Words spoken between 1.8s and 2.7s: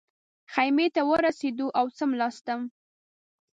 څملاستم.